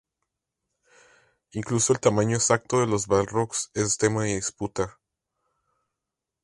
Incluso 1.51 1.93
el 1.93 1.99
tamaño 1.99 2.35
exacto 2.37 2.79
de 2.79 2.87
los 2.87 3.05
Balrogs 3.05 3.69
es 3.75 3.99
tema 3.99 4.23
de 4.23 4.33
disputa. 4.33 4.97